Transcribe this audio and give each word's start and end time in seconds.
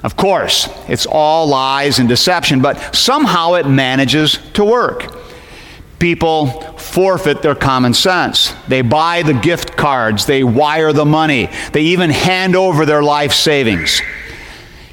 Of 0.02 0.16
course, 0.16 0.68
it's 0.88 1.06
all 1.06 1.46
lies 1.48 1.98
and 1.98 2.08
deception, 2.08 2.62
but 2.62 2.94
somehow 2.94 3.54
it 3.54 3.66
manages 3.66 4.38
to 4.54 4.64
work. 4.64 5.14
People 5.98 6.46
forfeit 6.78 7.42
their 7.42 7.54
common 7.54 7.92
sense. 7.92 8.54
They 8.66 8.80
buy 8.80 9.22
the 9.22 9.34
gift 9.34 9.76
cards, 9.76 10.24
they 10.24 10.42
wire 10.42 10.94
the 10.94 11.04
money, 11.04 11.50
they 11.72 11.82
even 11.82 12.08
hand 12.10 12.56
over 12.56 12.86
their 12.86 13.02
life 13.02 13.32
savings. 13.32 14.00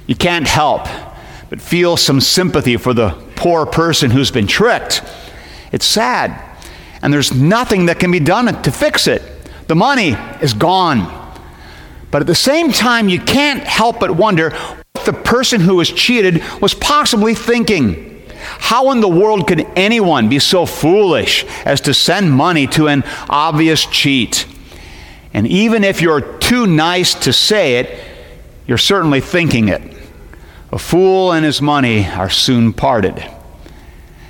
You 0.06 0.16
can't 0.16 0.48
help 0.48 0.88
but 1.50 1.62
feel 1.62 1.96
some 1.96 2.20
sympathy 2.20 2.76
for 2.76 2.94
the 2.94 3.12
poor 3.36 3.66
person 3.66 4.12
who's 4.12 4.32
been 4.32 4.48
tricked. 4.48 5.02
It's 5.72 5.86
sad, 5.86 6.42
and 7.02 7.14
there's 7.14 7.34
nothing 7.34 7.86
that 7.86 8.00
can 8.00 8.12
be 8.12 8.20
done 8.20 8.62
to 8.62 8.72
fix 8.72 9.08
it. 9.08 9.22
The 9.68 9.76
money 9.76 10.18
is 10.42 10.54
gone. 10.54 11.14
But 12.12 12.22
at 12.22 12.28
the 12.28 12.36
same 12.36 12.72
time, 12.72 13.10
you 13.10 13.20
can't 13.20 13.64
help 13.64 14.00
but 14.00 14.12
wonder 14.12 14.54
the 15.06 15.14
person 15.14 15.62
who 15.62 15.76
was 15.76 15.90
cheated 15.92 16.44
was 16.62 16.74
possibly 16.74 17.34
thinking. 17.34 18.24
How 18.40 18.92
in 18.92 19.02
the 19.02 19.10
world 19.10 19.48
could 19.48 19.68
anyone 19.76 20.30
be 20.30 20.40
so 20.40 20.66
foolish 20.66 21.46
as 21.66 21.82
to 21.82 21.94
send 21.94 22.32
money 22.32 22.68
to 22.68 22.88
an 22.88 23.04
obvious 23.30 23.86
cheat? 23.86 24.46
And 25.34 25.48
even 25.48 25.84
if 25.84 26.02
you're 26.02 26.22
too 26.22 26.66
nice 26.68 27.14
to 27.16 27.34
say 27.34 27.78
it, 27.78 28.00
you're 28.66 28.78
certainly 28.78 29.22
thinking 29.22 29.70
it. 29.70 29.82
A 30.72 30.78
fool 30.78 31.32
and 31.32 31.46
his 31.46 31.62
money 31.62 32.08
are 32.08 32.30
soon 32.30 32.74
parted. 32.74 33.24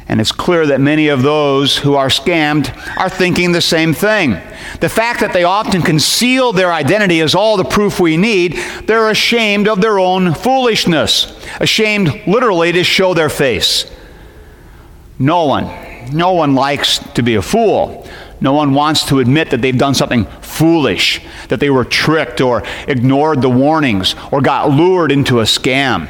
And 0.09 0.21
it's 0.21 0.31
clear 0.31 0.65
that 0.67 0.79
many 0.79 1.09
of 1.09 1.21
those 1.21 1.77
who 1.77 1.95
are 1.95 2.07
scammed 2.07 2.73
are 2.97 3.09
thinking 3.09 3.51
the 3.51 3.61
same 3.61 3.93
thing. 3.93 4.37
The 4.79 4.89
fact 4.89 5.19
that 5.19 5.33
they 5.33 5.43
often 5.43 5.81
conceal 5.81 6.53
their 6.53 6.71
identity 6.71 7.19
is 7.19 7.35
all 7.35 7.57
the 7.57 7.65
proof 7.65 7.99
we 7.99 8.15
need. 8.15 8.53
They're 8.85 9.09
ashamed 9.09 9.67
of 9.67 9.81
their 9.81 9.99
own 9.99 10.33
foolishness, 10.33 11.37
ashamed 11.59 12.21
literally 12.25 12.71
to 12.71 12.83
show 12.85 13.13
their 13.13 13.29
face. 13.29 13.91
No 15.19 15.45
one, 15.45 15.69
no 16.13 16.33
one 16.33 16.55
likes 16.55 16.99
to 17.15 17.21
be 17.21 17.35
a 17.35 17.41
fool. 17.41 18.07
No 18.39 18.53
one 18.53 18.73
wants 18.73 19.03
to 19.07 19.19
admit 19.19 19.49
that 19.49 19.61
they've 19.61 19.77
done 19.77 19.95
something 19.95 20.25
foolish, 20.41 21.21
that 21.49 21.59
they 21.59 21.69
were 21.69 21.83
tricked 21.83 22.39
or 22.39 22.63
ignored 22.87 23.41
the 23.41 23.49
warnings 23.49 24.15
or 24.31 24.41
got 24.41 24.69
lured 24.69 25.11
into 25.11 25.39
a 25.39 25.43
scam. 25.43 26.07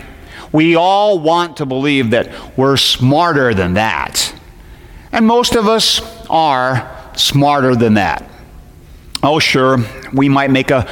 We 0.51 0.75
all 0.75 1.19
want 1.19 1.57
to 1.57 1.65
believe 1.65 2.11
that 2.11 2.57
we're 2.57 2.77
smarter 2.77 3.53
than 3.53 3.73
that. 3.75 4.33
And 5.11 5.25
most 5.25 5.55
of 5.55 5.67
us 5.67 6.01
are 6.29 7.11
smarter 7.15 7.75
than 7.75 7.95
that. 7.95 8.29
Oh, 9.23 9.39
sure, 9.39 9.77
we 10.13 10.29
might 10.29 10.51
make 10.51 10.71
a 10.71 10.83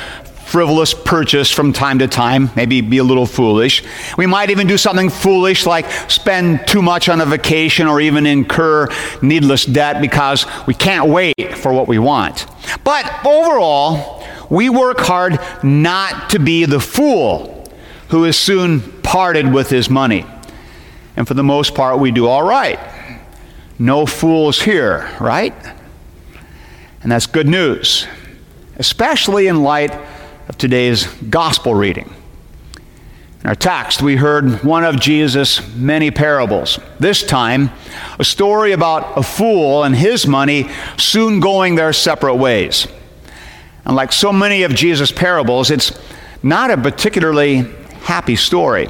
frivolous 0.46 0.94
purchase 0.94 1.50
from 1.52 1.74
time 1.74 2.00
to 2.00 2.08
time, 2.08 2.50
maybe 2.56 2.80
be 2.82 3.00
a 3.00 3.04
little 3.04 3.26
foolish. 3.26 3.84
We 4.18 4.26
might 4.26 4.52
even 4.52 4.68
do 4.68 4.78
something 4.78 5.10
foolish 5.10 5.66
like 5.66 5.90
spend 6.10 6.68
too 6.68 6.82
much 6.82 7.10
on 7.10 7.20
a 7.20 7.26
vacation 7.26 7.88
or 7.88 8.00
even 8.00 8.26
incur 8.26 8.88
needless 9.22 9.66
debt 9.66 10.02
because 10.02 10.46
we 10.68 10.74
can't 10.74 11.10
wait 11.10 11.56
for 11.56 11.74
what 11.74 11.88
we 11.88 12.00
want. 12.00 12.46
But 12.84 13.26
overall, 13.26 14.24
we 14.50 14.70
work 14.70 15.00
hard 15.00 15.40
not 15.64 16.30
to 16.30 16.40
be 16.40 16.66
the 16.66 16.80
fool 16.80 17.68
who 18.10 18.26
is 18.26 18.38
soon 18.38 18.95
parted 19.16 19.54
with 19.54 19.70
his 19.70 19.90
money. 19.90 20.26
And 21.16 21.26
for 21.26 21.36
the 21.36 21.42
most 21.42 21.74
part, 21.74 22.00
we 22.00 22.12
do 22.12 22.28
all 22.28 22.44
right. 22.44 22.78
No 23.80 24.06
fools 24.06 24.62
here, 24.62 25.10
right? 25.22 25.54
And 27.02 27.10
that's 27.10 27.26
good 27.26 27.48
news, 27.48 28.08
especially 28.76 29.48
in 29.48 29.64
light 29.64 29.98
of 30.50 30.58
today's 30.58 31.08
gospel 31.30 31.74
reading. 31.74 32.14
In 33.40 33.48
our 33.48 33.56
text, 33.56 34.02
we 34.02 34.18
heard 34.18 34.66
one 34.66 34.84
of 34.84 35.00
Jesus' 35.00 35.66
many 35.78 36.12
parables. 36.12 36.78
This 37.00 37.24
time, 37.24 37.72
a 38.20 38.26
story 38.26 38.74
about 38.74 39.18
a 39.18 39.24
fool 39.24 39.86
and 39.86 39.96
his 39.96 40.28
money 40.28 40.70
soon 40.98 41.40
going 41.40 41.76
their 41.76 41.94
separate 41.94 42.36
ways. 42.36 42.86
And 43.86 43.96
like 43.96 44.12
so 44.12 44.34
many 44.34 44.64
of 44.64 44.76
Jesus' 44.76 45.14
parables, 45.14 45.72
it's 45.72 45.98
not 46.44 46.70
a 46.70 46.76
particularly 46.76 47.66
happy 48.02 48.36
story. 48.36 48.90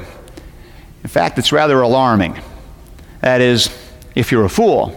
In 1.06 1.08
fact, 1.08 1.38
it's 1.38 1.52
rather 1.52 1.80
alarming. 1.82 2.36
That 3.20 3.40
is, 3.40 3.70
if 4.16 4.32
you're 4.32 4.44
a 4.44 4.48
fool. 4.48 4.90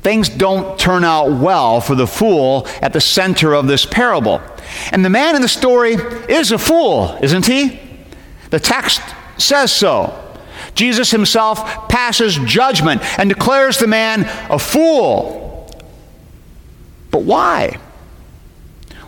Things 0.00 0.28
don't 0.28 0.76
turn 0.76 1.04
out 1.04 1.30
well 1.30 1.80
for 1.80 1.94
the 1.94 2.08
fool 2.08 2.66
at 2.80 2.92
the 2.92 3.00
center 3.00 3.54
of 3.54 3.68
this 3.68 3.86
parable. 3.86 4.42
And 4.90 5.04
the 5.04 5.10
man 5.10 5.36
in 5.36 5.40
the 5.40 5.46
story 5.46 5.92
is 5.92 6.50
a 6.50 6.58
fool, 6.58 7.16
isn't 7.22 7.46
he? 7.46 7.78
The 8.50 8.58
text 8.58 9.00
says 9.38 9.70
so. 9.70 10.12
Jesus 10.74 11.12
himself 11.12 11.88
passes 11.88 12.36
judgment 12.38 13.00
and 13.16 13.28
declares 13.28 13.78
the 13.78 13.86
man 13.86 14.24
a 14.50 14.58
fool. 14.58 15.70
But 17.12 17.22
why? 17.22 17.78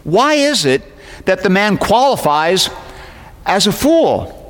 Why 0.04 0.34
is 0.34 0.64
it 0.64 0.84
that 1.24 1.42
the 1.42 1.50
man 1.50 1.76
qualifies 1.76 2.70
as 3.46 3.66
a 3.66 3.72
fool. 3.72 4.43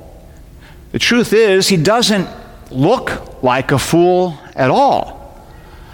The 0.95 1.01
truth 1.01 1.33
is, 1.33 1.67
he 1.67 1.77
doesn't 1.77 2.29
look 2.71 3.43
like 3.43 3.73
a 3.73 3.81
fool 3.81 4.39
at 4.55 4.71
all. 4.71 5.45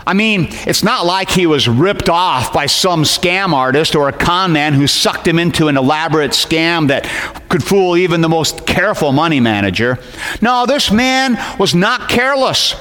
I 0.07 0.13
mean, 0.13 0.49
it's 0.67 0.85
not 0.85 1.07
like 1.07 1.31
he 1.31 1.47
was 1.47 1.67
ripped 1.67 2.11
off 2.11 2.53
by 2.53 2.67
some 2.67 3.05
scam 3.05 3.55
artist 3.55 3.97
or 3.97 4.11
a 4.11 4.13
con 4.13 4.53
man 4.53 4.75
who 4.75 4.87
sucked 4.87 5.27
him 5.27 5.39
into 5.39 5.69
an 5.69 5.79
elaborate 5.79 6.33
scam 6.33 6.89
that 6.89 7.05
could 7.49 7.65
fool 7.65 7.97
even 7.97 8.21
the 8.21 8.29
most 8.29 8.67
careful 8.67 9.11
money 9.11 9.41
manager. 9.41 9.99
No, 10.43 10.67
this 10.67 10.91
man 10.91 11.39
was 11.59 11.75
not 11.75 12.11
careless. 12.11 12.75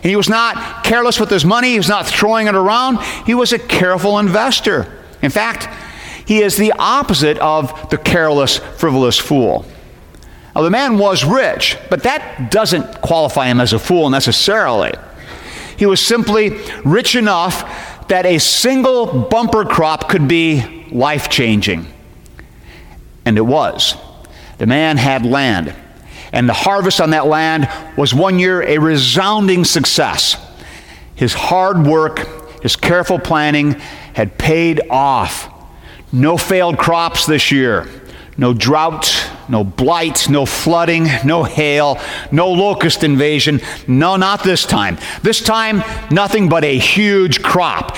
He 0.00 0.14
was 0.14 0.28
not 0.28 0.84
careless 0.84 1.18
with 1.18 1.28
his 1.28 1.44
money, 1.44 1.72
he 1.72 1.78
was 1.78 1.88
not 1.88 2.06
throwing 2.06 2.46
it 2.46 2.54
around. 2.54 3.00
He 3.26 3.34
was 3.34 3.52
a 3.52 3.58
careful 3.58 4.20
investor. 4.20 4.96
In 5.22 5.30
fact, 5.32 5.66
he 6.24 6.40
is 6.40 6.56
the 6.56 6.70
opposite 6.78 7.36
of 7.38 7.90
the 7.90 7.98
careless, 7.98 8.58
frivolous 8.58 9.18
fool. 9.18 9.66
Now, 10.54 10.62
the 10.62 10.70
man 10.70 10.98
was 10.98 11.24
rich, 11.24 11.76
but 11.90 12.04
that 12.04 12.50
doesn't 12.50 13.00
qualify 13.00 13.46
him 13.46 13.60
as 13.60 13.72
a 13.72 13.78
fool 13.78 14.08
necessarily. 14.08 14.92
He 15.76 15.86
was 15.86 16.00
simply 16.00 16.60
rich 16.84 17.16
enough 17.16 18.06
that 18.08 18.24
a 18.26 18.38
single 18.38 19.06
bumper 19.22 19.64
crop 19.64 20.08
could 20.08 20.28
be 20.28 20.86
life 20.92 21.28
changing. 21.28 21.86
And 23.24 23.36
it 23.36 23.42
was. 23.42 23.96
The 24.58 24.66
man 24.66 24.96
had 24.96 25.26
land, 25.26 25.74
and 26.32 26.48
the 26.48 26.52
harvest 26.52 27.00
on 27.00 27.10
that 27.10 27.26
land 27.26 27.68
was 27.96 28.14
one 28.14 28.38
year 28.38 28.62
a 28.62 28.78
resounding 28.78 29.64
success. 29.64 30.36
His 31.16 31.32
hard 31.32 31.86
work, 31.86 32.62
his 32.62 32.76
careful 32.76 33.18
planning 33.18 33.72
had 34.14 34.38
paid 34.38 34.82
off. 34.90 35.50
No 36.12 36.36
failed 36.36 36.78
crops 36.78 37.26
this 37.26 37.50
year. 37.50 37.88
No 38.36 38.54
drought, 38.54 39.28
no 39.48 39.64
blight, 39.64 40.28
no 40.28 40.46
flooding, 40.46 41.06
no 41.24 41.44
hail, 41.44 41.98
no 42.32 42.50
locust 42.50 43.04
invasion. 43.04 43.60
No, 43.86 44.16
not 44.16 44.42
this 44.42 44.64
time. 44.64 44.98
This 45.22 45.40
time, 45.40 45.82
nothing 46.10 46.48
but 46.48 46.64
a 46.64 46.78
huge 46.78 47.42
crop. 47.42 47.96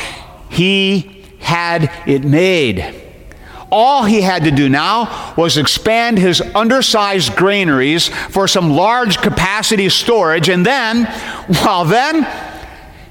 He 0.51 1.25
had 1.41 1.91
it 2.07 2.25
made. 2.25 3.03
All 3.71 4.05
he 4.05 4.21
had 4.23 4.45
to 4.45 4.51
do 4.51 4.69
now 4.69 5.35
was 5.37 5.57
expand 5.57 6.19
his 6.19 6.41
undersized 6.41 7.35
granaries 7.37 8.09
for 8.09 8.47
some 8.47 8.71
large 8.71 9.19
capacity 9.19 9.89
storage, 9.89 10.49
and 10.49 10.65
then, 10.65 11.05
well, 11.49 11.85
then, 11.85 12.27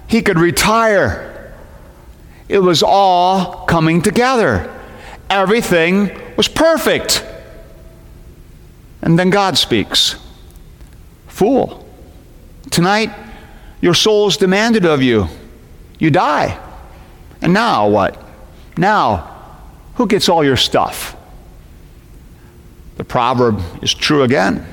he 0.08 0.22
could 0.22 0.40
retire. 0.40 1.54
It 2.48 2.60
was 2.60 2.84
all 2.84 3.66
coming 3.66 4.02
together. 4.02 4.72
Everything 5.30 6.12
was 6.38 6.48
perfect. 6.48 7.26
And 9.02 9.20
then 9.20 9.30
God 9.30 9.58
speaks 9.58 10.16
Fool, 11.28 11.86
tonight 12.72 13.12
your 13.82 13.94
soul 13.94 14.28
is 14.28 14.38
demanded 14.38 14.86
of 14.86 15.02
you. 15.02 15.28
You 16.00 16.10
die. 16.10 16.60
And 17.42 17.54
now 17.54 17.90
what? 17.90 18.22
Now, 18.78 19.36
who 19.96 20.08
gets 20.08 20.30
all 20.30 20.44
your 20.44 20.58
stuff? 20.58 21.16
The 22.98 23.04
proverb 23.04 23.62
is 23.84 23.94
true 23.94 24.24
again. 24.24 24.66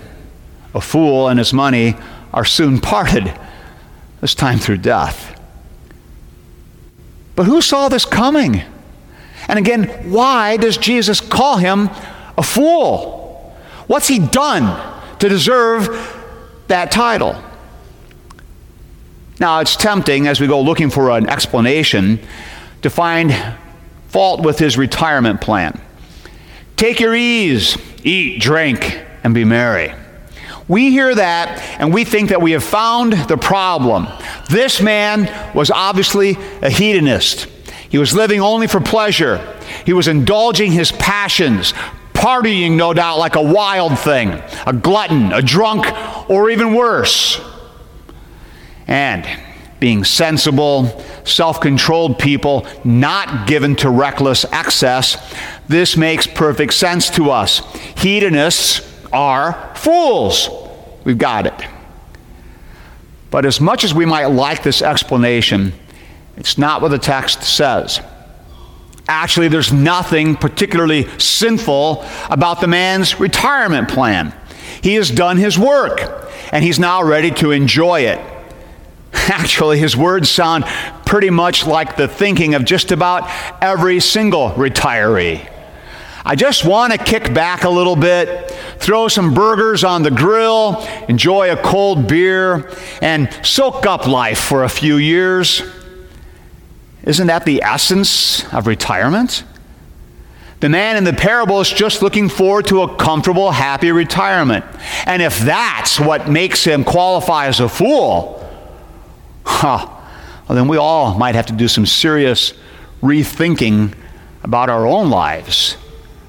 A 0.75 0.81
fool 0.81 1.29
and 1.29 1.39
his 1.39 1.53
money 1.53 1.97
are 2.33 2.45
soon 2.45 2.81
parted, 2.81 3.33
this 4.21 4.35
time 4.35 4.59
through 4.59 4.79
death. 4.79 5.41
But 7.35 7.47
who 7.47 7.61
saw 7.61 7.89
this 7.89 8.05
coming? 8.05 8.63
And 9.49 9.59
again, 9.59 9.89
why 10.11 10.57
does 10.57 10.77
Jesus 10.77 11.21
call 11.21 11.57
him 11.57 11.91
a 12.39 12.43
fool? 12.43 13.22
What's 13.87 14.09
he 14.09 14.19
done 14.19 15.19
to 15.19 15.29
deserve 15.29 15.89
that 16.69 16.91
title? 16.91 17.43
Now, 19.41 19.61
it's 19.61 19.77
tempting 19.77 20.29
as 20.29 20.41
we 20.41 20.47
go 20.47 20.61
looking 20.61 20.91
for 20.91 21.11
an 21.11 21.29
explanation 21.29 22.21
to 22.83 22.91
find 22.91 23.35
fault 24.09 24.43
with 24.45 24.59
his 24.59 24.77
retirement 24.77 25.41
plan. 25.41 25.81
Take 26.77 27.01
your 27.01 27.15
ease, 27.15 27.77
eat, 28.05 28.41
drink, 28.41 29.05
and 29.25 29.35
be 29.35 29.45
merry. 29.45 29.95
We 30.69 30.91
hear 30.91 31.15
that 31.15 31.59
and 31.81 31.93
we 31.93 32.05
think 32.05 32.31
that 32.31 32.41
we 32.41 32.53
have 32.53 32.63
found 32.63 33.13
the 33.13 33.37
problem. 33.37 34.07
This 34.49 34.81
man 34.81 35.55
was 35.55 35.71
obviously 35.71 36.37
a 36.61 36.71
hedonist. 36.71 37.47
He 37.89 37.99
was 37.99 38.15
living 38.15 38.41
only 38.41 38.67
for 38.67 38.81
pleasure. 38.81 39.39
He 39.85 39.93
was 39.93 40.09
indulging 40.09 40.73
his 40.73 40.93
passions, 40.93 41.75
partying, 42.23 42.77
no 42.77 42.95
doubt, 42.95 43.19
like 43.19 43.35
a 43.35 43.43
wild 43.43 43.99
thing, 43.99 44.41
a 44.65 44.73
glutton, 44.73 45.33
a 45.33 45.43
drunk, 45.43 45.85
or 46.31 46.51
even 46.51 46.73
worse. 46.73 47.41
And 48.87 49.27
being 49.81 50.05
sensible, 50.05 51.03
self 51.25 51.61
controlled 51.61 52.21
people, 52.21 52.65
not 52.85 53.49
given 53.49 53.75
to 53.77 53.91
reckless 53.91 54.45
excess, 54.45 55.35
this 55.67 55.97
makes 55.97 56.25
perfect 56.29 56.75
sense 56.75 57.11
to 57.11 57.33
us. 57.33 57.59
Hedonists 57.97 58.89
are 59.13 59.75
fools. 59.75 60.49
We've 61.03 61.19
got 61.19 61.47
it. 61.47 61.67
But 63.33 63.45
as 63.45 63.61
much 63.61 63.83
as 63.83 63.93
we 63.93 64.07
might 64.07 64.27
like 64.27 64.63
this 64.63 64.81
explanation, 64.81 65.73
it's 66.37 66.57
not 66.57 66.83
what 66.83 66.93
the 66.93 66.99
text 66.99 67.43
says. 67.43 68.01
Actually, 69.09 69.49
there's 69.49 69.73
nothing 69.73 70.37
particularly 70.37 71.09
sinful 71.19 72.05
about 72.31 72.61
the 72.61 72.69
man's 72.69 73.19
retirement 73.19 73.89
plan. 73.89 74.33
He 74.81 74.95
has 74.95 75.11
done 75.11 75.37
his 75.37 75.59
work, 75.59 76.01
and 76.53 76.65
he's 76.65 76.79
now 76.79 77.03
ready 77.03 77.31
to 77.33 77.51
enjoy 77.51 78.03
it. 78.03 78.21
Actually, 79.13 79.79
his 79.79 79.97
words 79.97 80.31
sound 80.31 80.65
pretty 81.05 81.31
much 81.31 81.67
like 81.67 81.97
the 81.97 82.09
thinking 82.09 82.55
of 82.55 82.65
just 82.65 82.93
about 82.93 83.29
every 83.61 84.01
single 84.01 84.51
retiree. 84.53 85.49
I 86.25 86.37
just 86.37 86.65
want 86.65 86.93
to 86.93 86.99
kick 86.99 87.35
back 87.35 87.65
a 87.65 87.69
little 87.69 87.97
bit, 87.97 88.53
throw 88.79 89.09
some 89.09 89.35
burgers 89.35 89.83
on 89.83 90.05
the 90.05 90.11
grill, 90.11 90.87
enjoy 91.09 91.51
a 91.51 91.57
cold 91.57 92.07
beer, 92.07 92.71
and 93.01 93.29
soak 93.43 93.87
up 93.87 94.07
life 94.07 94.39
for 94.39 94.63
a 94.63 94.69
few 94.69 94.97
years. 94.97 95.63
Isn't 97.05 97.27
that 97.27 97.45
the 97.45 97.63
essence 97.63 98.45
of 98.53 98.67
retirement? 98.67 99.45
The 100.61 100.69
man 100.69 100.97
in 100.97 101.03
the 101.03 101.13
parable 101.13 101.61
is 101.61 101.69
just 101.69 102.03
looking 102.03 102.29
forward 102.29 102.69
to 102.69 102.83
a 102.83 102.97
comfortable, 102.97 103.51
happy 103.51 103.91
retirement. 103.91 104.65
And 105.07 105.21
if 105.21 105.41
that's 105.41 105.99
what 105.99 106.29
makes 106.29 106.63
him 106.63 106.85
qualify 106.85 107.47
as 107.47 107.59
a 107.59 107.69
fool, 107.69 108.49
huh, 109.45 109.89
well, 110.49 110.57
then 110.57 110.69
we 110.69 110.77
all 110.77 111.19
might 111.19 111.35
have 111.35 111.47
to 111.47 111.53
do 111.53 111.67
some 111.67 111.85
serious 111.85 112.55
rethinking 113.03 113.93
about 114.45 114.71
our 114.71 114.87
own 114.87 115.11
lives 115.11 115.77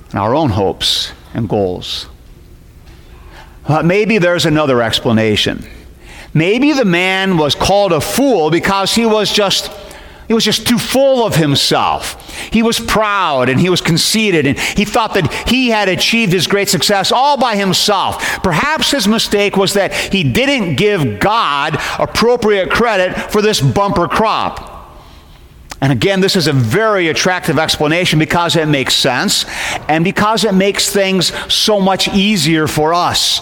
and 0.10 0.20
our 0.20 0.34
own 0.34 0.50
hopes 0.50 1.12
and 1.36 1.48
goals. 1.48 2.08
Uh, 3.66 3.84
maybe 3.84 4.18
there's 4.18 4.48
another 4.48 4.82
explanation. 4.82 5.64
Maybe 6.34 6.74
the 6.74 6.86
man 6.86 7.38
was 7.38 7.54
called 7.54 7.94
a 7.94 8.02
fool 8.02 8.50
because 8.50 8.96
he 8.96 9.06
was 9.06 9.32
just 9.32 9.72
he 10.34 10.36
was 10.36 10.46
just 10.46 10.66
too 10.66 10.80
full 10.80 11.28
of 11.28 11.36
himself. 11.36 12.28
He 12.52 12.64
was 12.64 12.80
proud 12.80 13.50
and 13.50 13.60
he 13.60 13.70
was 13.70 13.82
conceited 13.82 14.48
and 14.48 14.58
he 14.58 14.84
thought 14.84 15.14
that 15.14 15.32
he 15.48 15.70
had 15.70 15.88
achieved 15.88 16.34
his 16.34 16.48
great 16.48 16.70
success 16.70 17.12
all 17.12 17.38
by 17.38 17.56
himself. 17.56 18.42
Perhaps 18.42 18.90
his 18.90 19.08
mistake 19.08 19.56
was 19.56 19.74
that 19.74 19.94
he 19.94 20.24
didn't 20.24 20.74
give 20.74 21.20
God 21.20 21.78
appropriate 22.00 22.72
credit 22.72 23.16
for 23.32 23.44
this 23.44 23.62
bumper 23.62 24.08
crop. 24.08 24.98
And 25.80 25.94
again, 25.94 26.20
this 26.20 26.36
is 26.36 26.48
a 26.48 26.54
very 26.54 27.10
attractive 27.10 27.60
explanation 27.60 28.18
because 28.18 28.56
it 28.56 28.68
makes 28.68 28.96
sense 28.96 29.46
and 29.88 30.04
because 30.04 30.46
it 30.46 30.56
makes 30.56 30.92
things 30.92 31.32
so 31.54 31.80
much 31.80 32.08
easier 32.08 32.66
for 32.66 32.96
us. 32.96 33.40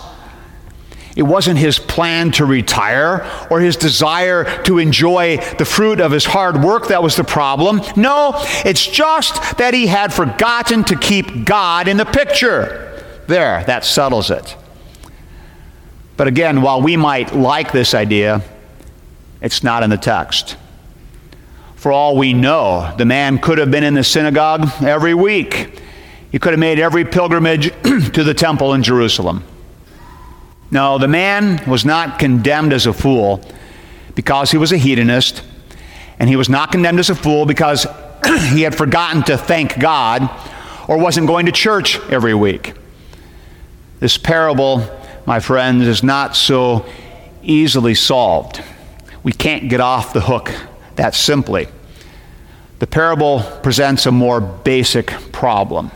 It 1.16 1.24
wasn't 1.24 1.60
his 1.60 1.78
plan 1.78 2.32
to 2.34 2.46
retire 2.46 3.30
or 3.50 3.60
his 3.60 3.76
desire 3.76 4.64
to 4.64 4.78
enjoy 4.78 5.38
the 5.58 5.66
fruit 5.66 6.00
of 6.00 6.12
his 6.12 6.26
hard 6.26 6.64
work 6.64 6.88
that 6.88 7.04
was 7.04 7.16
the 7.16 7.24
problem. 7.24 7.82
No, 7.98 8.32
it's 8.66 8.86
just 8.86 9.58
that 9.58 9.74
he 9.74 9.88
had 9.88 10.14
forgotten 10.14 10.84
to 10.86 10.98
keep 10.98 11.46
God 11.46 11.88
in 11.88 11.98
the 11.98 12.06
picture. 12.06 13.04
There, 13.28 13.64
that 13.66 13.84
settles 13.84 14.32
it. 14.32 14.56
But 16.16 16.28
again, 16.28 16.62
while 16.62 16.82
we 16.82 16.96
might 16.98 17.36
like 17.36 17.72
this 17.72 17.94
idea, 17.94 18.42
it's 19.42 19.64
not 19.64 19.84
in 19.84 19.90
the 19.90 19.98
text. 19.98 20.56
For 21.76 21.92
all 21.92 22.16
we 22.16 22.34
know, 22.34 22.94
the 22.98 23.06
man 23.06 23.40
could 23.40 23.58
have 23.58 23.72
been 23.72 23.84
in 23.84 23.96
the 23.96 24.04
synagogue 24.04 24.70
every 24.82 25.16
week. 25.16 25.82
He 26.32 26.40
could 26.40 26.52
have 26.52 26.60
made 26.60 26.80
every 26.80 27.04
pilgrimage 27.04 27.72
to 27.84 28.24
the 28.24 28.34
temple 28.34 28.74
in 28.74 28.84
Jerusalem. 28.84 29.44
No, 30.72 30.98
the 30.98 31.08
man 31.08 31.62
was 31.70 31.84
not 31.84 32.18
condemned 32.18 32.72
as 32.72 32.86
a 32.86 32.94
fool 32.94 33.44
because 34.16 34.52
he 34.52 34.58
was 34.58 34.72
a 34.72 34.78
hedonist, 34.78 35.44
and 36.18 36.30
he 36.30 36.38
was 36.38 36.48
not 36.48 36.72
condemned 36.72 37.00
as 37.00 37.10
a 37.10 37.16
fool 37.16 37.46
because 37.46 37.86
he 38.52 38.62
had 38.62 38.74
forgotten 38.74 39.22
to 39.24 39.38
thank 39.38 39.78
God 39.80 40.30
or 40.88 40.98
wasn't 40.98 41.28
going 41.28 41.46
to 41.46 41.52
church 41.52 42.00
every 42.10 42.34
week. 42.34 42.74
This 44.00 44.18
parable, 44.18 44.84
my 45.26 45.40
friends, 45.40 45.86
is 45.86 46.04
not 46.04 46.36
so 46.36 46.86
easily 47.44 47.94
solved. 47.94 48.64
We 49.24 49.34
can't 49.34 49.70
get 49.70 49.82
off 49.82 50.14
the 50.14 50.22
hook 50.22 50.52
that 50.96 51.16
simply. 51.16 51.68
The 52.80 52.88
parable 52.88 53.42
presents 53.62 54.06
a 54.06 54.12
more 54.12 54.42
basic 54.42 55.08
problem. 55.32 55.92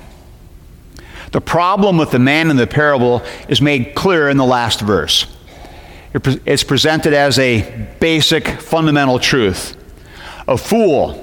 The 1.36 1.42
problem 1.42 1.98
with 1.98 2.12
the 2.12 2.20
man 2.20 2.50
in 2.50 2.56
the 2.56 2.66
parable 2.66 3.22
is 3.50 3.62
made 3.62 3.94
clear 3.94 4.30
in 4.30 4.38
the 4.38 4.46
last 4.46 4.80
verse. 4.80 5.26
It's 6.14 6.64
presented 6.64 7.12
as 7.12 7.38
a 7.38 7.90
basic 8.00 8.48
fundamental 8.48 9.20
truth. 9.20 9.76
A 10.48 10.58
fool. 10.58 11.22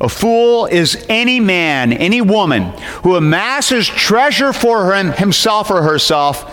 A 0.00 0.08
fool 0.08 0.66
is 0.66 1.04
any 1.08 1.40
man, 1.40 1.92
any 1.92 2.20
woman 2.20 2.72
who 3.02 3.16
amasses 3.16 3.88
treasure 3.88 4.52
for 4.52 4.94
him, 4.94 5.10
himself 5.10 5.72
or 5.72 5.82
herself, 5.82 6.48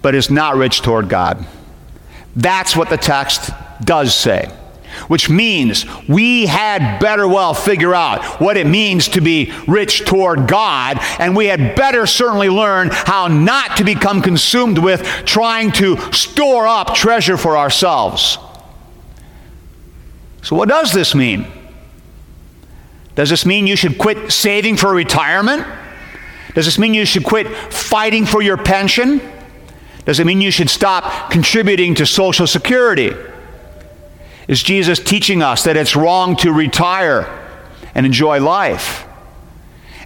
but 0.00 0.14
is 0.14 0.30
not 0.30 0.56
rich 0.56 0.80
toward 0.80 1.10
God. 1.10 1.44
That's 2.34 2.74
what 2.74 2.88
the 2.88 2.96
text 2.96 3.50
does 3.84 4.14
say 4.14 4.50
which 5.08 5.30
means 5.30 5.84
we 6.08 6.46
had 6.46 6.98
better 6.98 7.26
well 7.26 7.54
figure 7.54 7.94
out 7.94 8.40
what 8.40 8.56
it 8.56 8.66
means 8.66 9.08
to 9.08 9.20
be 9.20 9.52
rich 9.66 10.04
toward 10.04 10.48
God, 10.48 10.98
and 11.18 11.36
we 11.36 11.46
had 11.46 11.74
better 11.76 12.06
certainly 12.06 12.48
learn 12.48 12.90
how 12.90 13.28
not 13.28 13.76
to 13.78 13.84
become 13.84 14.22
consumed 14.22 14.78
with 14.78 15.02
trying 15.24 15.72
to 15.72 15.96
store 16.12 16.66
up 16.66 16.94
treasure 16.94 17.36
for 17.36 17.56
ourselves. 17.56 18.38
So, 20.42 20.56
what 20.56 20.68
does 20.68 20.92
this 20.92 21.14
mean? 21.14 21.46
Does 23.14 23.30
this 23.30 23.46
mean 23.46 23.66
you 23.66 23.76
should 23.76 23.96
quit 23.96 24.32
saving 24.32 24.76
for 24.76 24.92
retirement? 24.92 25.66
Does 26.54 26.66
this 26.66 26.78
mean 26.78 26.94
you 26.94 27.04
should 27.04 27.24
quit 27.24 27.48
fighting 27.72 28.26
for 28.26 28.42
your 28.42 28.56
pension? 28.56 29.20
Does 30.04 30.20
it 30.20 30.26
mean 30.26 30.40
you 30.40 30.50
should 30.50 30.68
stop 30.68 31.30
contributing 31.30 31.94
to 31.96 32.06
Social 32.06 32.46
Security? 32.46 33.12
Is 34.46 34.62
Jesus 34.62 34.98
teaching 34.98 35.42
us 35.42 35.64
that 35.64 35.76
it's 35.76 35.96
wrong 35.96 36.36
to 36.36 36.52
retire 36.52 37.26
and 37.94 38.04
enjoy 38.04 38.40
life? 38.40 39.06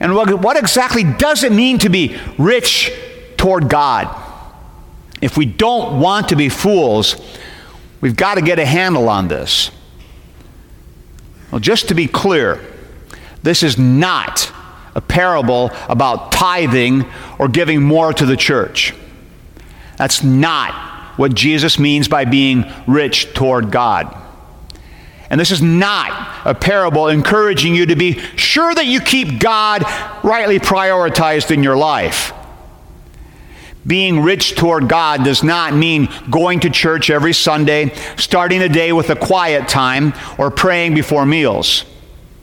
And 0.01 0.15
what, 0.15 0.41
what 0.41 0.57
exactly 0.57 1.03
does 1.05 1.43
it 1.43 1.53
mean 1.53 1.79
to 1.81 1.89
be 1.89 2.17
rich 2.39 2.93
toward 3.37 3.69
God? 3.69 4.15
If 5.21 5.37
we 5.37 5.47
don't 5.47 5.99
want 6.01 6.29
to 6.29 6.37
be 6.37 6.49
fools, 6.49 7.17
we've 8.01 8.17
got 8.17 8.37
to 8.37 8.43
get 8.43 8.59
a 8.59 8.65
handle 8.65 9.09
on 9.09 9.27
this. 9.27 9.73
Well, 11.51 11.61
just 11.61 11.89
to 11.89 11.95
be 11.95 12.07
clear, 12.07 12.61
this 13.43 13.63
is 13.63 13.79
not 13.79 14.53
a 14.95 15.01
parable 15.01 15.71
about 15.89 16.31
tithing 16.31 17.07
or 17.39 17.49
giving 17.49 17.83
more 17.83 18.13
to 18.13 18.27
the 18.27 18.37
church. 18.37 18.95
That's 19.97 20.23
not 20.23 21.19
what 21.19 21.35
Jesus 21.35 21.79
means 21.79 22.07
by 22.07 22.25
being 22.25 22.71
rich 22.87 23.35
toward 23.35 23.73
God. 23.73 24.15
And 25.31 25.41
this 25.41 25.51
is 25.51 25.61
not 25.61 26.47
a 26.47 26.55
parable 26.55 27.09
encouraging 27.09 27.75
you 27.75 27.87
to 27.87 27.97
be 27.97 28.19
sure 28.37 28.75
that 28.75 28.87
you 28.87 29.01
keep 29.01 29.41
God 29.41 29.85
rightly 30.25 30.59
prioritized 30.59 31.51
in 31.51 31.63
your 31.63 31.77
life. 31.77 32.33
Being 33.87 34.21
rich 34.21 34.55
toward 34.55 34.89
God 34.89 35.25
does 35.25 35.43
not 35.43 35.75
mean 35.75 36.09
going 36.31 36.61
to 36.61 36.71
church 36.71 37.11
every 37.11 37.33
Sunday, 37.33 37.95
starting 38.17 38.61
the 38.61 38.69
day 38.69 38.93
with 38.93 39.11
a 39.11 39.17
quiet 39.17 39.69
time, 39.69 40.15
or 40.37 40.51
praying 40.51 40.95
before 40.95 41.25
meals. 41.25 41.85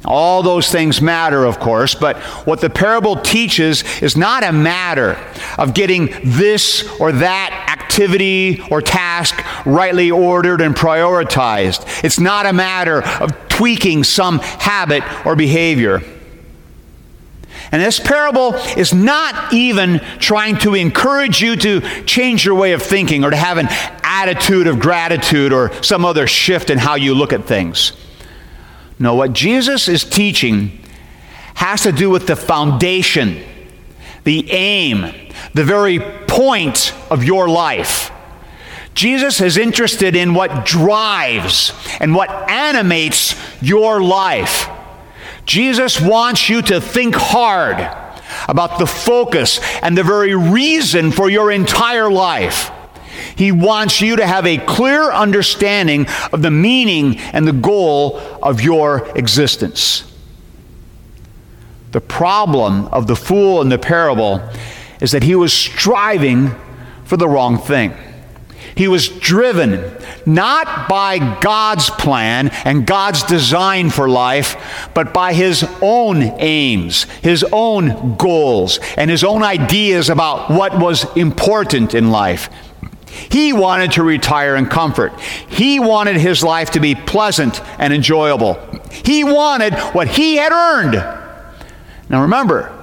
All 0.05 0.43
those 0.43 0.71
things 0.71 1.01
matter, 1.01 1.45
of 1.45 1.59
course, 1.59 1.95
but 1.95 2.17
what 2.45 2.61
the 2.61 2.69
parable 2.69 3.15
teaches 3.15 3.83
is 4.01 4.15
not 4.15 4.43
a 4.43 4.51
matter 4.51 5.17
of 5.57 5.73
getting 5.73 6.13
this 6.23 6.87
or 6.99 7.11
that 7.11 7.64
activity 7.85 8.61
or 8.71 8.81
task 8.81 9.43
rightly 9.65 10.11
ordered 10.11 10.61
and 10.61 10.75
prioritized. 10.75 12.03
It's 12.03 12.19
not 12.19 12.45
a 12.45 12.53
matter 12.53 13.03
of 13.03 13.47
tweaking 13.47 14.03
some 14.03 14.39
habit 14.39 15.03
or 15.25 15.35
behavior. 15.35 16.01
And 17.71 17.81
this 17.81 17.99
parable 17.99 18.53
is 18.77 18.93
not 18.93 19.53
even 19.53 19.99
trying 20.19 20.57
to 20.59 20.75
encourage 20.75 21.41
you 21.41 21.55
to 21.57 21.81
change 22.05 22.45
your 22.45 22.55
way 22.55 22.73
of 22.73 22.81
thinking 22.81 23.23
or 23.23 23.29
to 23.29 23.35
have 23.35 23.57
an 23.57 23.67
attitude 24.03 24.67
of 24.67 24.79
gratitude 24.79 25.51
or 25.51 25.71
some 25.83 26.05
other 26.05 26.27
shift 26.27 26.69
in 26.69 26.77
how 26.77 26.95
you 26.95 27.13
look 27.15 27.33
at 27.33 27.45
things. 27.45 27.93
No, 28.97 29.15
what 29.15 29.33
Jesus 29.33 29.87
is 29.87 30.03
teaching 30.03 30.79
has 31.55 31.83
to 31.83 31.91
do 31.91 32.09
with 32.09 32.27
the 32.27 32.35
foundation, 32.35 33.43
the 34.23 34.51
aim, 34.51 35.24
the 35.55 35.63
very 35.63 35.99
point 35.99 36.93
of 37.09 37.23
your 37.23 37.47
life. 37.47 38.11
Jesus 38.93 39.39
is 39.39 39.55
interested 39.55 40.13
in 40.13 40.33
what 40.33 40.65
drives 40.65 41.71
and 42.01 42.13
what 42.13 42.29
animates 42.49 43.35
your 43.61 44.03
life. 44.03 44.69
Jesus 45.45 45.99
wants 45.99 46.49
you 46.49 46.61
to 46.63 46.81
think 46.81 47.15
hard 47.15 47.79
about 48.49 48.79
the 48.79 48.85
focus 48.85 49.61
and 49.81 49.97
the 49.97 50.03
very 50.03 50.35
reason 50.35 51.11
for 51.11 51.29
your 51.29 51.49
entire 51.49 52.11
life. 52.11 52.69
He 53.37 53.53
wants 53.53 54.01
you 54.01 54.17
to 54.17 54.27
have 54.27 54.45
a 54.45 54.57
clear 54.57 55.09
understanding 55.09 56.05
of 56.33 56.41
the 56.41 56.51
meaning 56.51 57.17
and 57.17 57.47
the 57.47 57.53
goal 57.53 58.19
of 58.43 58.61
your 58.61 59.07
existence. 59.17 60.11
The 61.93 62.01
problem 62.01 62.87
of 62.87 63.07
the 63.07 63.15
fool 63.15 63.61
in 63.61 63.69
the 63.69 63.77
parable 63.77 64.41
is 65.01 65.11
that 65.11 65.23
he 65.23 65.35
was 65.35 65.53
striving 65.53 66.51
for 67.03 67.17
the 67.17 67.27
wrong 67.27 67.57
thing. 67.57 67.93
He 68.75 68.89
was 68.89 69.07
driven 69.07 69.95
not 70.25 70.89
by 70.89 71.39
God's 71.39 71.89
plan 71.89 72.49
and 72.65 72.85
God's 72.85 73.23
design 73.23 73.89
for 73.89 74.09
life, 74.09 74.89
but 74.93 75.13
by 75.13 75.33
his 75.33 75.65
own 75.81 76.21
aims, 76.21 77.03
his 77.21 77.45
own 77.53 78.17
goals, 78.17 78.79
and 78.97 79.09
his 79.09 79.23
own 79.23 79.43
ideas 79.43 80.09
about 80.09 80.49
what 80.49 80.77
was 80.77 81.05
important 81.15 81.93
in 81.93 82.11
life. 82.11 82.49
He 83.07 83.53
wanted 83.53 83.93
to 83.93 84.03
retire 84.03 84.57
in 84.57 84.65
comfort. 84.65 85.17
He 85.47 85.79
wanted 85.79 86.17
his 86.17 86.43
life 86.43 86.71
to 86.71 86.81
be 86.81 86.95
pleasant 86.95 87.61
and 87.79 87.93
enjoyable. 87.93 88.55
He 88.91 89.23
wanted 89.23 89.73
what 89.93 90.09
he 90.09 90.35
had 90.35 90.51
earned. 90.51 90.95
Now 92.09 92.23
remember, 92.23 92.74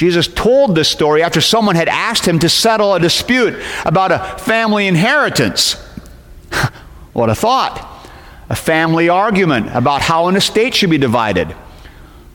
Jesus 0.00 0.26
told 0.28 0.74
this 0.74 0.88
story 0.88 1.22
after 1.22 1.42
someone 1.42 1.76
had 1.76 1.86
asked 1.86 2.26
him 2.26 2.38
to 2.38 2.48
settle 2.48 2.94
a 2.94 2.98
dispute 2.98 3.62
about 3.84 4.10
a 4.10 4.38
family 4.42 4.86
inheritance. 4.86 5.74
what 7.12 7.28
a 7.28 7.34
thought! 7.34 7.86
A 8.48 8.56
family 8.56 9.10
argument 9.10 9.68
about 9.76 10.00
how 10.00 10.28
an 10.28 10.36
estate 10.36 10.74
should 10.74 10.88
be 10.88 10.96
divided. 10.96 11.54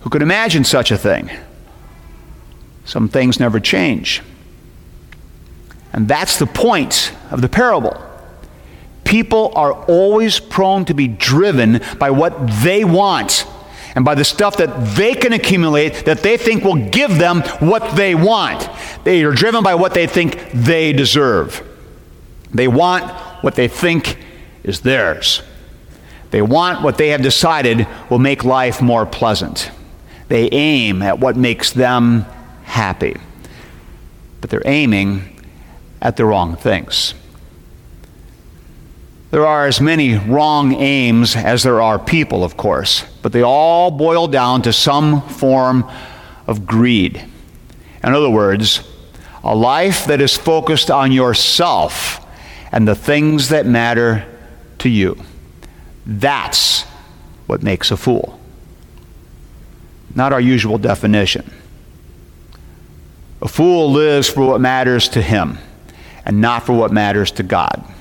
Who 0.01 0.12
could 0.12 0.22
imagine 0.22 0.63
such 0.63 0.91
a 0.91 0.98
thing? 1.00 1.31
Some 2.84 3.10
things 3.10 3.39
never 3.39 3.60
change. 3.60 4.22
And 5.91 6.07
that's 6.07 6.38
the 6.38 6.45
point 6.45 7.13
of 7.31 7.41
the 7.41 7.50
parable. 7.50 8.00
People 9.05 9.51
are 9.55 9.74
always 9.74 10.39
prone 10.39 10.86
to 10.86 10.93
be 10.93 11.07
driven 11.07 11.81
by 11.98 12.12
what 12.12 12.48
they 12.62 12.86
want 12.86 13.48
and 13.96 14.04
by 14.04 14.14
the 14.14 14.25
stuff 14.25 14.58
that 14.58 14.96
they 14.96 15.16
can 15.16 15.32
accumulate 15.32 16.06
that 16.06 16.20
they 16.20 16.36
think 16.36 16.64
will 16.64 16.90
give 16.90 17.18
them 17.18 17.42
what 17.60 17.96
they 17.96 18.14
want. 18.14 18.70
They 19.06 19.24
are 19.24 19.32
driven 19.32 19.64
by 19.64 19.75
what 19.75 19.94
they 19.94 20.06
think 20.06 20.52
they 20.52 20.92
deserve. 20.92 21.66
They 22.54 22.68
want 22.68 23.10
what 23.42 23.56
they 23.56 23.70
think 23.70 24.18
is 24.64 24.82
theirs. 24.82 25.42
They 26.32 26.42
want 26.42 26.82
what 26.82 26.98
they 26.98 27.10
have 27.10 27.22
decided 27.22 27.88
will 28.10 28.20
make 28.20 28.44
life 28.44 28.82
more 28.82 29.06
pleasant. 29.06 29.72
They 30.28 30.50
aim 30.52 31.02
at 31.02 31.20
what 31.20 31.38
makes 31.38 31.72
them 31.72 32.25
happy. 32.64 33.16
But 34.42 34.50
they're 34.50 34.62
aiming 34.66 35.42
at 36.02 36.18
the 36.18 36.25
wrong 36.25 36.58
things. 36.58 37.14
There 39.36 39.46
are 39.46 39.68
as 39.68 39.82
many 39.82 40.15
wrong 40.15 40.75
aims 40.75 41.36
as 41.36 41.63
there 41.63 41.82
are 41.82 42.00
people, 42.00 42.46
of 42.46 42.56
course, 42.56 43.04
but 43.22 43.34
they 43.34 43.42
all 43.42 43.92
boil 43.92 44.30
down 44.30 44.62
to 44.62 44.72
some 44.72 45.27
form 45.27 45.92
of 46.48 46.65
greed. 46.65 47.22
In 48.01 48.13
other 48.13 48.30
words, 48.30 48.80
a 49.44 49.54
life 49.54 50.06
that 50.06 50.22
is 50.22 50.38
focused 50.38 50.89
on 50.89 51.12
yourself 51.12 52.25
and 52.72 52.88
the 52.88 52.96
things 52.96 53.50
that 53.50 53.65
matter 53.65 54.25
to 54.77 54.88
you. 54.88 55.18
That's 56.06 56.84
what 57.46 57.62
makes 57.62 57.92
a 57.92 57.98
fool. 57.98 58.39
Not 60.15 60.32
our 60.32 60.39
usual 60.39 60.77
definition. 60.77 61.54
A 63.42 63.50
fool 63.50 63.92
lives 63.92 64.30
for 64.30 64.48
what 64.48 64.62
matters 64.62 65.10
to 65.10 65.22
him 65.22 65.58
and 66.24 66.39
not 66.39 66.65
for 66.65 66.72
what 66.72 66.94
matters 66.94 67.32
to 67.32 67.44
God. 67.44 67.92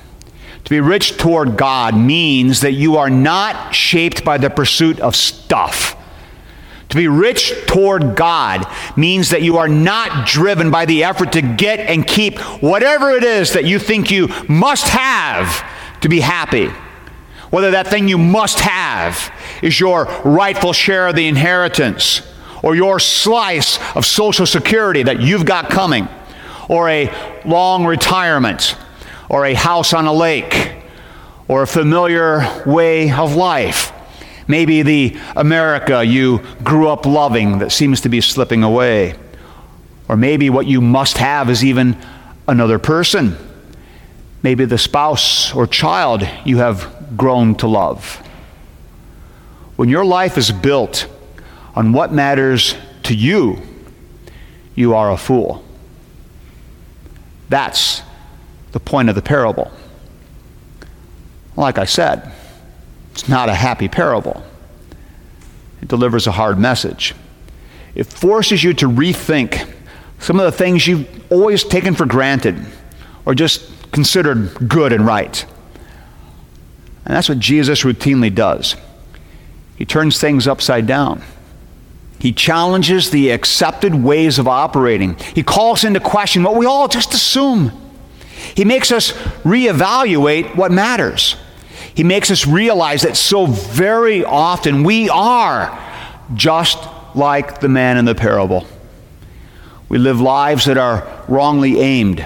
To 0.65 0.69
be 0.69 0.79
rich 0.79 1.17
toward 1.17 1.57
God 1.57 1.95
means 1.95 2.61
that 2.61 2.73
you 2.73 2.97
are 2.97 3.09
not 3.09 3.73
shaped 3.73 4.25
by 4.25 4.37
the 4.37 4.49
pursuit 4.49 4.99
of 4.99 5.15
stuff. 5.15 5.95
To 6.89 6.97
be 6.97 7.07
rich 7.07 7.53
toward 7.67 8.15
God 8.15 8.65
means 8.95 9.29
that 9.29 9.41
you 9.41 9.57
are 9.57 9.67
not 9.67 10.27
driven 10.27 10.71
by 10.71 10.85
the 10.85 11.03
effort 11.03 11.33
to 11.33 11.41
get 11.41 11.79
and 11.79 12.05
keep 12.05 12.39
whatever 12.61 13.11
it 13.11 13.23
is 13.23 13.53
that 13.53 13.65
you 13.65 13.79
think 13.79 14.09
you 14.09 14.29
must 14.47 14.87
have 14.87 15.63
to 16.01 16.09
be 16.09 16.19
happy. 16.19 16.67
Whether 17.51 17.71
that 17.71 17.87
thing 17.87 18.07
you 18.07 18.17
must 18.17 18.59
have 18.59 19.31
is 19.61 19.79
your 19.79 20.05
rightful 20.23 20.73
share 20.73 21.07
of 21.07 21.15
the 21.15 21.27
inheritance 21.27 22.21
or 22.63 22.75
your 22.75 22.99
slice 22.99 23.77
of 23.95 24.05
Social 24.05 24.45
Security 24.45 25.03
that 25.03 25.21
you've 25.21 25.45
got 25.45 25.69
coming 25.69 26.07
or 26.69 26.89
a 26.89 27.13
long 27.45 27.85
retirement, 27.85 28.75
or 29.29 29.45
a 29.45 29.53
house 29.53 29.93
on 29.93 30.05
a 30.05 30.13
lake 30.13 30.73
or 31.47 31.63
a 31.63 31.67
familiar 31.67 32.63
way 32.65 33.11
of 33.11 33.35
life. 33.35 33.91
Maybe 34.47 34.81
the 34.81 35.17
America 35.35 36.03
you 36.03 36.41
grew 36.63 36.87
up 36.87 37.05
loving 37.05 37.59
that 37.59 37.71
seems 37.71 38.01
to 38.01 38.09
be 38.09 38.21
slipping 38.21 38.63
away. 38.63 39.15
Or 40.07 40.15
maybe 40.15 40.49
what 40.49 40.67
you 40.67 40.81
must 40.81 41.17
have 41.17 41.49
is 41.49 41.63
even 41.63 41.97
another 42.47 42.77
person. 42.77 43.37
Maybe 44.43 44.65
the 44.65 44.77
spouse 44.77 45.53
or 45.55 45.65
child 45.65 46.27
you 46.45 46.57
have 46.57 47.17
grown 47.17 47.55
to 47.55 47.67
love. 47.67 48.21
When 49.75 49.89
your 49.89 50.05
life 50.05 50.37
is 50.37 50.51
built 50.51 51.07
on 51.75 51.91
what 51.91 52.13
matters 52.13 52.75
to 53.03 53.15
you, 53.15 53.61
you 54.75 54.93
are 54.93 55.11
a 55.11 55.17
fool. 55.17 55.63
That's 57.49 58.01
the 58.75 58.79
point 58.81 59.07
of 59.07 59.15
the 59.15 59.21
parable. 59.21 59.71
Like 61.55 61.77
I 61.77 61.85
said, 61.85 62.29
it's 63.13 63.29
not 63.29 63.47
a 63.47 63.53
happy 63.53 63.87
parable. 63.87 64.43
It 65.81 65.87
delivers 65.87 66.27
a 66.27 66.33
hard 66.33 66.59
message. 66.59 67.15
It 67.95 68.05
forces 68.05 68.65
you 68.65 68.73
to 68.73 68.87
rethink 68.87 69.73
some 70.19 70.41
of 70.41 70.45
the 70.45 70.51
things 70.51 70.85
you've 70.85 71.07
always 71.31 71.63
taken 71.63 71.95
for 71.95 72.05
granted 72.05 72.57
or 73.25 73.33
just 73.33 73.71
considered 73.93 74.67
good 74.67 74.91
and 74.91 75.05
right. 75.05 75.45
And 77.05 77.15
that's 77.15 77.29
what 77.29 77.39
Jesus 77.39 77.83
routinely 77.83 78.35
does. 78.35 78.75
He 79.77 79.85
turns 79.85 80.19
things 80.19 80.49
upside 80.49 80.85
down. 80.85 81.23
He 82.19 82.33
challenges 82.33 83.09
the 83.09 83.29
accepted 83.29 83.95
ways 83.95 84.37
of 84.37 84.49
operating. 84.49 85.15
He 85.33 85.43
calls 85.43 85.85
into 85.85 86.01
question 86.01 86.43
what 86.43 86.57
we 86.57 86.65
all 86.65 86.89
just 86.89 87.13
assume. 87.13 87.84
He 88.55 88.65
makes 88.65 88.91
us 88.91 89.11
reevaluate 89.43 90.55
what 90.55 90.71
matters. 90.71 91.35
He 91.93 92.03
makes 92.03 92.31
us 92.31 92.47
realize 92.47 93.03
that 93.03 93.17
so 93.17 93.45
very 93.45 94.23
often 94.23 94.83
we 94.83 95.09
are 95.09 95.77
just 96.33 96.79
like 97.13 97.59
the 97.59 97.69
man 97.69 97.97
in 97.97 98.05
the 98.05 98.15
parable. 98.15 98.65
We 99.87 99.97
live 99.97 100.19
lives 100.19 100.65
that 100.65 100.77
are 100.77 101.23
wrongly 101.27 101.79
aimed. 101.79 102.25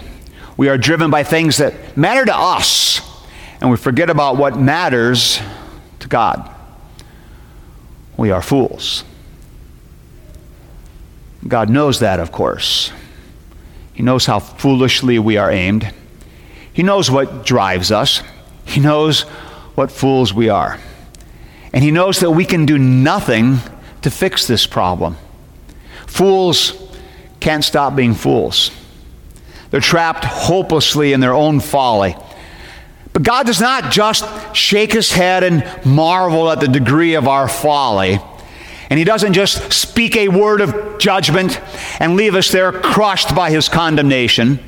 We 0.56 0.70
are 0.70 0.78
driven 0.78 1.12
by 1.12 1.24
things 1.24 1.58
that 1.58 1.98
matter 1.98 2.26
to 2.26 2.36
us, 2.36 3.02
and 3.60 3.70
we 3.70 3.78
forget 3.78 4.10
about 4.10 4.38
what 4.38 4.58
matters 4.58 5.40
to 6.00 6.08
God. 6.08 6.50
We 8.18 8.32
are 8.32 8.42
fools. 8.42 9.04
God 11.48 11.70
knows 11.70 12.00
that, 12.00 12.20
of 12.20 12.32
course. 12.32 12.92
He 13.94 14.04
knows 14.04 14.26
how 14.26 14.40
foolishly 14.40 15.20
we 15.20 15.38
are 15.38 15.50
aimed. 15.50 15.94
He 16.74 16.84
knows 16.84 17.10
what 17.10 17.46
drives 17.46 17.92
us. 17.92 18.22
He 18.66 18.80
knows 18.80 19.22
what 19.76 19.92
fools 19.92 20.34
we 20.34 20.50
are. 20.50 20.80
And 21.74 21.84
He 21.84 21.92
knows 21.92 22.20
that 22.20 22.32
we 22.32 22.46
can 22.46 22.66
do 22.66 22.78
nothing 22.78 23.60
to 24.02 24.12
fix 24.12 24.48
this 24.48 24.66
problem. 24.66 25.18
Fools 26.08 26.74
can't 27.40 27.64
stop 27.64 27.96
being 27.96 28.14
fools, 28.14 28.72
they're 29.72 29.80
trapped 29.80 30.26
hopelessly 30.26 31.14
in 31.14 31.20
their 31.20 31.34
own 31.34 31.60
folly. 31.60 32.16
But 33.14 33.24
God 33.24 33.46
does 33.46 33.60
not 33.60 33.92
just 33.92 34.56
shake 34.56 34.94
his 34.94 35.12
head 35.12 35.44
and 35.44 35.64
marvel 35.86 36.50
at 36.50 36.60
the 36.60 36.68
degree 36.68 37.16
of 37.16 37.28
our 37.28 37.48
folly. 37.48 38.20
And 38.90 38.98
he 38.98 39.04
doesn't 39.04 39.34
just 39.34 39.72
speak 39.74 40.16
a 40.16 40.30
word 40.30 40.62
of 40.62 40.98
judgment 41.00 41.60
and 42.00 42.16
leave 42.16 42.36
us 42.36 42.52
there 42.52 42.72
crushed 42.72 43.36
by 43.36 43.52
his 43.52 43.70
condemnation. 43.70 44.60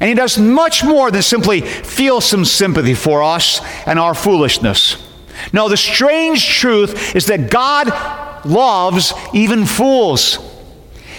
And 0.00 0.08
he 0.08 0.14
does 0.14 0.38
much 0.38 0.84
more 0.84 1.10
than 1.10 1.22
simply 1.22 1.60
feel 1.60 2.20
some 2.20 2.44
sympathy 2.44 2.94
for 2.94 3.22
us 3.22 3.60
and 3.86 3.98
our 3.98 4.14
foolishness. 4.14 4.96
No, 5.52 5.68
the 5.68 5.76
strange 5.76 6.46
truth 6.46 7.16
is 7.16 7.26
that 7.26 7.50
God 7.50 8.46
loves 8.46 9.12
even 9.32 9.66
fools. 9.66 10.38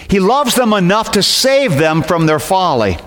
He 0.08 0.18
loves 0.18 0.54
them 0.54 0.72
enough 0.72 1.12
to 1.12 1.22
save 1.22 1.76
them 1.76 2.02
from 2.02 2.26
their 2.26 2.38
folly. 2.38 2.98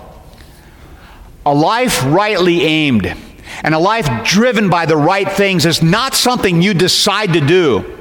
A 1.44 1.54
life 1.54 2.04
rightly 2.04 2.62
aimed 2.62 3.14
and 3.62 3.74
a 3.74 3.78
life 3.78 4.08
driven 4.24 4.68
by 4.70 4.86
the 4.86 4.96
right 4.96 5.30
things 5.30 5.66
is 5.66 5.82
not 5.82 6.14
something 6.14 6.62
you 6.62 6.74
decide 6.74 7.32
to 7.34 7.40
do. 7.40 7.98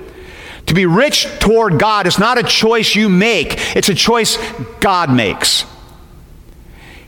To 0.67 0.73
be 0.73 0.85
rich 0.85 1.27
toward 1.39 1.77
God 1.77 2.07
is 2.07 2.17
not 2.17 2.37
a 2.37 2.43
choice 2.43 2.95
you 2.95 3.09
make, 3.09 3.75
it's 3.75 3.89
a 3.89 3.95
choice 3.95 4.37
God 4.79 5.13
makes. 5.13 5.65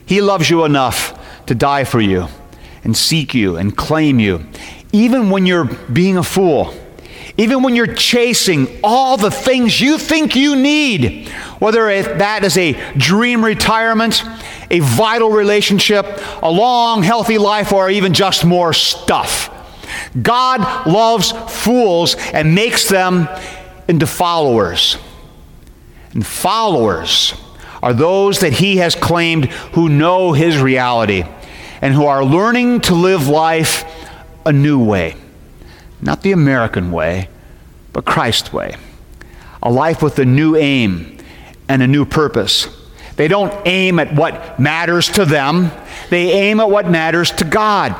He 0.05 0.21
loves 0.21 0.49
you 0.49 0.65
enough 0.65 1.19
to 1.47 1.55
die 1.55 1.83
for 1.83 2.01
you 2.01 2.27
and 2.83 2.95
seek 2.95 3.33
you 3.33 3.57
and 3.57 3.75
claim 3.75 4.19
you, 4.19 4.45
even 4.91 5.29
when 5.29 5.45
you're 5.45 5.65
being 5.65 6.17
a 6.17 6.23
fool, 6.23 6.73
even 7.37 7.63
when 7.63 7.75
you're 7.75 7.93
chasing 7.93 8.67
all 8.83 9.17
the 9.17 9.31
things 9.31 9.81
you 9.81 9.97
think 9.97 10.35
you 10.35 10.55
need, 10.55 11.27
whether 11.59 11.87
that 12.03 12.43
is 12.43 12.57
a 12.57 12.73
dream 12.95 13.43
retirement, 13.43 14.23
a 14.69 14.79
vital 14.79 15.31
relationship, 15.31 16.05
a 16.41 16.49
long, 16.49 17.03
healthy 17.03 17.37
life, 17.37 17.73
or 17.73 17.89
even 17.89 18.13
just 18.13 18.45
more 18.45 18.73
stuff. 18.73 19.51
God 20.21 20.87
loves 20.87 21.31
fools 21.31 22.15
and 22.33 22.55
makes 22.55 22.87
them 22.87 23.27
into 23.87 24.07
followers. 24.07 24.97
And 26.13 26.25
followers 26.25 27.33
are 27.85 27.93
those 27.93 28.39
that 28.39 28.51
He 28.51 28.77
has 28.77 28.95
claimed 28.95 29.45
who 29.45 29.89
know 29.89 30.33
His 30.33 30.57
reality 30.57 31.23
and 31.81 31.93
who 31.93 32.07
are 32.07 32.25
learning 32.25 32.81
to 32.81 32.95
live 32.95 33.27
life 33.27 33.85
a 34.43 34.51
new 34.51 34.83
way. 34.83 35.15
Not 36.01 36.23
the 36.23 36.31
American 36.31 36.91
way, 36.91 37.29
but 37.93 38.03
Christ's 38.03 38.51
way. 38.51 38.75
A 39.61 39.69
life 39.69 40.01
with 40.01 40.17
a 40.17 40.25
new 40.25 40.55
aim 40.55 41.15
and 41.69 41.83
a 41.83 41.87
new 41.87 42.05
purpose. 42.05 42.67
They 43.17 43.27
don't 43.27 43.53
aim 43.67 43.99
at 43.99 44.15
what 44.15 44.59
matters 44.59 45.07
to 45.09 45.23
them, 45.23 45.69
they 46.09 46.31
aim 46.31 46.59
at 46.59 46.69
what 46.71 46.89
matters 46.89 47.29
to 47.33 47.43
God. 47.45 47.95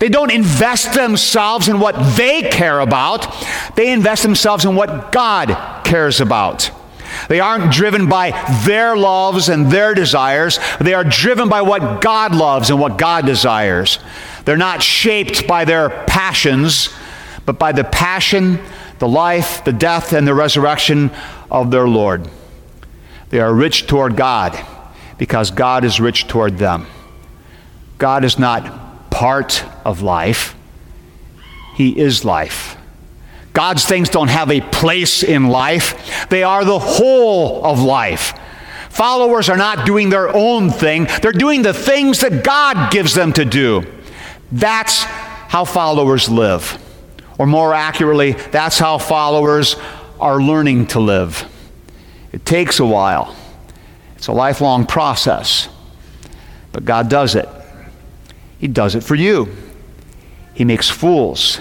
They 0.00 0.08
don't 0.08 0.32
invest 0.32 0.94
themselves 0.94 1.68
in 1.68 1.78
what 1.78 2.16
they 2.16 2.42
care 2.42 2.80
about, 2.80 3.32
they 3.76 3.92
invest 3.92 4.24
themselves 4.24 4.64
in 4.64 4.74
what 4.74 5.12
God 5.12 5.84
cares 5.84 6.20
about. 6.20 6.72
They 7.28 7.40
aren't 7.40 7.72
driven 7.72 8.08
by 8.08 8.30
their 8.64 8.96
loves 8.96 9.48
and 9.48 9.70
their 9.70 9.94
desires. 9.94 10.58
They 10.80 10.94
are 10.94 11.04
driven 11.04 11.48
by 11.48 11.62
what 11.62 12.00
God 12.00 12.34
loves 12.34 12.70
and 12.70 12.80
what 12.80 12.98
God 12.98 13.26
desires. 13.26 13.98
They're 14.44 14.56
not 14.56 14.82
shaped 14.82 15.46
by 15.46 15.64
their 15.64 15.90
passions, 16.06 16.88
but 17.46 17.58
by 17.58 17.72
the 17.72 17.84
passion, 17.84 18.58
the 18.98 19.08
life, 19.08 19.64
the 19.64 19.72
death, 19.72 20.12
and 20.12 20.26
the 20.26 20.34
resurrection 20.34 21.10
of 21.50 21.70
their 21.70 21.88
Lord. 21.88 22.28
They 23.30 23.40
are 23.40 23.54
rich 23.54 23.86
toward 23.86 24.16
God 24.16 24.58
because 25.18 25.50
God 25.50 25.84
is 25.84 26.00
rich 26.00 26.26
toward 26.26 26.58
them. 26.58 26.86
God 27.98 28.24
is 28.24 28.38
not 28.38 29.10
part 29.10 29.64
of 29.84 30.00
life, 30.00 30.56
He 31.74 31.98
is 31.98 32.24
life. 32.24 32.76
God's 33.52 33.84
things 33.84 34.08
don't 34.08 34.28
have 34.28 34.50
a 34.50 34.60
place 34.60 35.22
in 35.22 35.48
life, 35.48 36.28
they 36.28 36.42
are 36.42 36.64
the 36.64 36.78
whole 36.78 37.64
of 37.64 37.80
life. 37.80 38.38
Followers 38.90 39.48
are 39.48 39.56
not 39.56 39.86
doing 39.86 40.10
their 40.10 40.28
own 40.34 40.70
thing, 40.70 41.08
they're 41.22 41.32
doing 41.32 41.62
the 41.62 41.74
things 41.74 42.20
that 42.20 42.44
God 42.44 42.92
gives 42.92 43.14
them 43.14 43.32
to 43.34 43.44
do. 43.44 43.84
That's 44.52 45.02
how 45.02 45.64
followers 45.64 46.28
live. 46.28 46.78
Or 47.38 47.46
more 47.46 47.72
accurately, 47.72 48.32
that's 48.32 48.78
how 48.78 48.98
followers 48.98 49.76
are 50.20 50.40
learning 50.40 50.88
to 50.88 51.00
live. 51.00 51.44
It 52.32 52.44
takes 52.44 52.78
a 52.78 52.86
while, 52.86 53.34
it's 54.16 54.26
a 54.26 54.32
lifelong 54.32 54.86
process, 54.86 55.68
but 56.72 56.84
God 56.84 57.08
does 57.08 57.34
it. 57.34 57.48
He 58.58 58.68
does 58.68 58.94
it 58.94 59.02
for 59.02 59.14
you. 59.14 59.48
He 60.54 60.64
makes 60.64 60.90
fools 60.90 61.58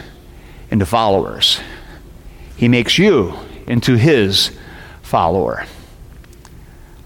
into 0.69 0.85
followers. 0.85 1.61
He 2.59 2.67
makes 2.67 2.97
you 2.97 3.35
into 3.67 3.95
his 3.95 4.51
follower. 5.01 5.65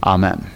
Amen. 0.03 0.49